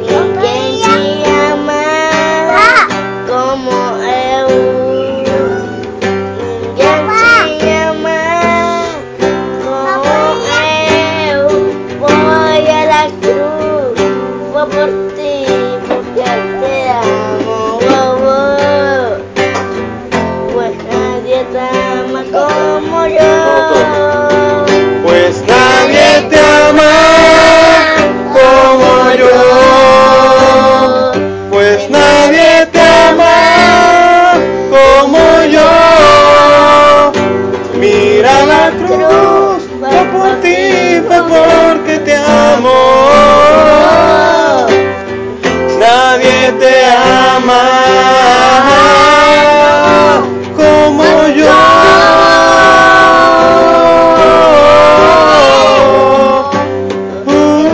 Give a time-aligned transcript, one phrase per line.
[0.00, 2.88] Ninguém te amar
[3.26, 4.48] como eu,
[6.36, 8.22] ninguém te ama,
[9.64, 10.14] como
[11.32, 11.42] eu
[11.98, 13.98] voy a la cruz,
[14.52, 15.36] vou por ti
[15.88, 16.28] porque
[16.60, 18.22] te amo, oh,
[20.52, 21.68] pois nadie te
[22.34, 23.43] como yo.
[40.34, 42.78] a ti fue porque te amo.
[45.78, 46.74] Nadie te
[47.36, 47.62] ama
[50.56, 51.04] como
[51.38, 51.54] yo.
[57.26, 57.64] Uh,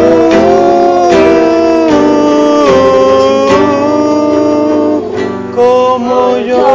[5.55, 6.70] como yo.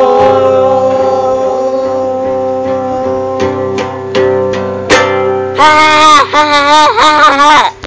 [5.58, 7.76] 哈哈哈哈哈哈